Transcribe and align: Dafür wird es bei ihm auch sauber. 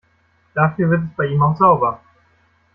Dafür 0.55 0.89
wird 0.89 1.03
es 1.03 1.15
bei 1.15 1.27
ihm 1.27 1.43
auch 1.43 1.55
sauber. 1.55 2.01